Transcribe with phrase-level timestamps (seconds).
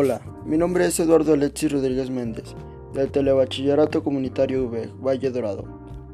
[0.00, 2.54] Hola, mi nombre es Eduardo Alexis Rodríguez Méndez,
[2.94, 5.64] del Telebachillerato Comunitario V, Valle Dorado.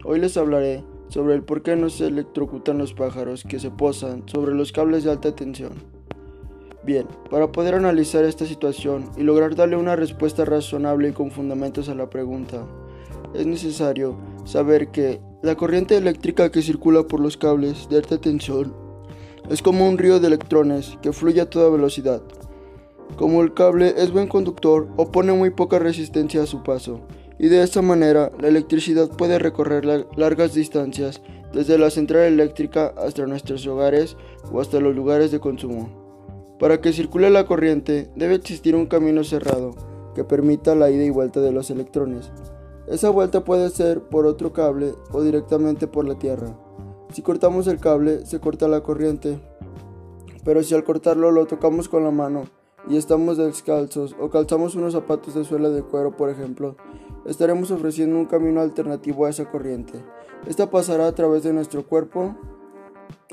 [0.07, 4.23] Hoy les hablaré sobre el por qué no se electrocutan los pájaros que se posan
[4.25, 5.73] sobre los cables de alta tensión.
[6.83, 11.91] Bien, para poder analizar esta situación y lograr darle una respuesta razonable y con fundamentos
[11.91, 12.67] a la pregunta,
[13.35, 14.17] es necesario
[14.47, 18.75] saber que la corriente eléctrica que circula por los cables de alta tensión
[19.51, 22.23] es como un río de electrones que fluye a toda velocidad.
[23.17, 27.01] Como el cable es buen conductor, opone muy poca resistencia a su paso,
[27.39, 29.85] y de esta manera la electricidad puede recorrer
[30.17, 31.23] largas distancias
[31.53, 34.17] desde la central eléctrica hasta nuestros hogares
[34.53, 36.57] o hasta los lugares de consumo.
[36.59, 39.77] Para que circule la corriente debe existir un camino cerrado
[40.17, 42.33] que permita la ida y vuelta de los electrones.
[42.89, 46.57] Esa vuelta puede ser por otro cable o directamente por la Tierra.
[47.13, 49.39] Si cortamos el cable, se corta la corriente.
[50.45, 52.45] Pero si al cortarlo lo tocamos con la mano
[52.89, 56.77] y estamos descalzos o calzamos unos zapatos de suela de cuero, por ejemplo,
[57.25, 60.05] estaremos ofreciendo un camino alternativo a esa corriente.
[60.47, 62.37] Esta pasará a través de nuestro cuerpo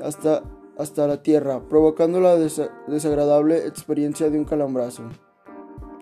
[0.02, 0.42] hasta,
[0.78, 5.02] hasta la tierra, provocando la desagradable experiencia de un calambrazo.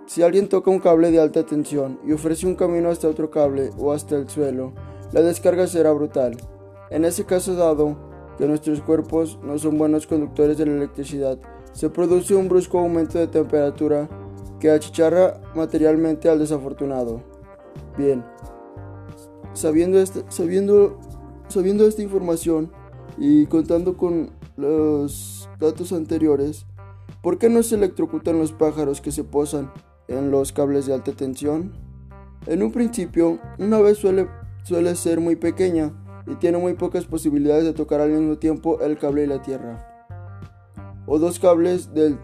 [0.06, 3.70] Si alguien toca un cable de alta tensión y ofrece un camino hasta otro cable
[3.78, 4.72] o hasta el suelo,
[5.12, 6.36] la descarga será brutal.
[6.90, 7.96] En ese caso dado
[8.36, 11.38] que nuestros cuerpos no son buenos conductores de la electricidad,
[11.72, 14.08] se produce un brusco aumento de temperatura
[14.58, 17.22] que achicharra materialmente al desafortunado.
[17.96, 18.24] Bien,
[19.54, 20.98] sabiendo esta, sabiendo,
[21.48, 22.70] sabiendo esta información
[23.16, 26.66] y contando con los datos anteriores,
[27.22, 29.72] ¿por qué no se electrocutan los pájaros que se posan
[30.08, 31.72] en los cables de alta tensión?
[32.46, 34.28] En un principio, una vez suele,
[34.64, 35.92] suele ser muy pequeña,
[36.26, 39.89] y tiene muy pocas posibilidades de tocar al mismo tiempo el cable y la tierra.
[41.12, 42.20] O dos cables del,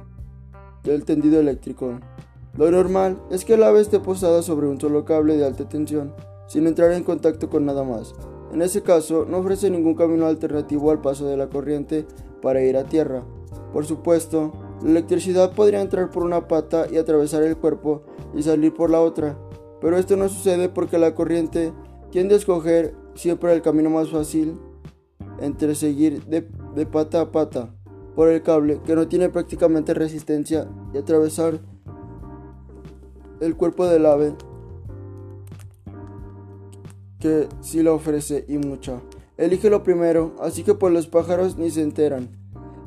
[0.84, 1.98] del tendido eléctrico.
[2.56, 6.14] Lo normal es que el ave esté posada sobre un solo cable de alta tensión,
[6.46, 8.14] sin entrar en contacto con nada más.
[8.52, 12.06] En ese caso, no ofrece ningún camino alternativo al paso de la corriente
[12.40, 13.24] para ir a tierra.
[13.72, 14.52] Por supuesto,
[14.84, 18.04] la electricidad podría entrar por una pata y atravesar el cuerpo
[18.36, 19.36] y salir por la otra,
[19.80, 21.72] pero esto no sucede porque la corriente
[22.10, 24.60] tiende a escoger siempre el camino más fácil
[25.40, 26.42] entre seguir de,
[26.86, 27.75] pata a pata
[28.16, 31.60] por el cable que no tiene prácticamente resistencia y atravesar
[33.40, 34.34] el cuerpo del ave
[37.20, 39.00] que sí la ofrece y mucha.
[39.36, 42.28] Elige lo primero, así que pues los pájaros ni se enteran.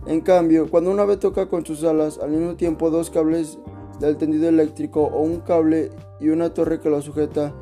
[0.08, 3.60] En cambio, cuando un ave toca con sus alas al mismo tiempo dos cables
[4.00, 7.54] del tendido eléctrico o un cable y una torre que lo sujeta,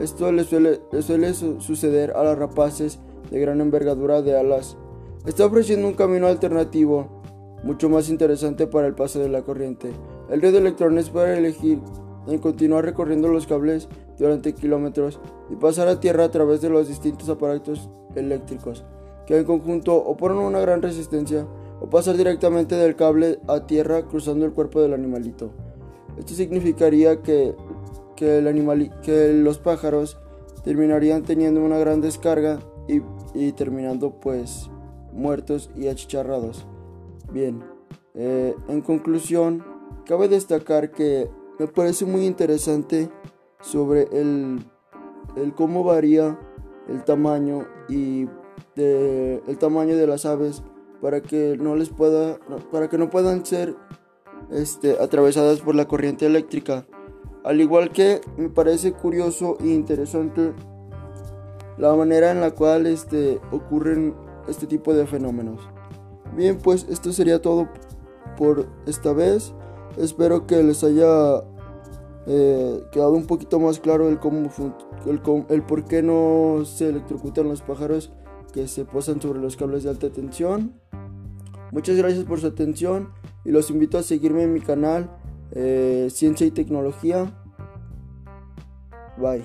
[0.00, 2.98] esto le suele, suele suceder a las rapaces
[3.30, 4.76] de gran envergadura de alas.
[5.26, 7.22] Está ofreciendo un camino alternativo,
[7.62, 9.92] mucho más interesante para el paso de la corriente.
[10.30, 11.80] El río de electrones puede elegir
[12.26, 13.88] en continuar recorriendo los cables
[14.18, 18.84] durante kilómetros y pasar a tierra a través de los distintos aparatos eléctricos,
[19.26, 21.46] que en conjunto oponen una gran resistencia,
[21.80, 25.50] o pasar directamente del cable a tierra cruzando el cuerpo del animalito.
[26.16, 27.56] Esto significaría que
[28.16, 30.18] que, el que los pájaros
[30.62, 32.60] terminarían teniendo una gran descarga
[33.34, 34.70] y, terminando pues
[35.12, 36.66] muertos y achicharrados.
[37.32, 37.62] Bien,
[38.14, 39.64] eh, en conclusión,
[40.06, 43.10] cabe destacar que me parece muy interesante
[43.60, 44.64] sobre el,
[45.36, 46.38] el cómo varía
[46.88, 48.26] el tamaño y
[48.76, 50.62] de, el tamaño de las aves
[51.00, 52.38] para que no les pueda
[52.70, 53.76] para que no puedan ser
[54.50, 56.86] este, atravesadas por la corriente eléctrica
[57.44, 60.52] al igual que me parece curioso e interesante
[61.78, 64.14] la manera en la cual este, ocurren
[64.48, 65.60] este tipo de fenómenos.
[66.36, 67.68] Bien, pues esto sería todo
[68.36, 69.54] por esta vez.
[69.96, 71.42] Espero que les haya
[72.26, 74.50] eh, quedado un poquito más claro el, cómo,
[75.06, 78.12] el, el por qué no se electrocutan los pájaros
[78.52, 80.74] que se posan sobre los cables de alta tensión.
[81.70, 83.10] Muchas gracias por su atención
[83.44, 85.10] y los invito a seguirme en mi canal
[85.52, 87.38] eh, ciencia y tecnología.
[89.18, 89.44] Bye.